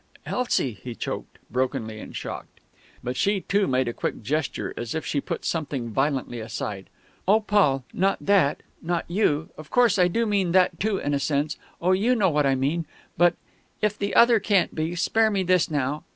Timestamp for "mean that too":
10.25-10.97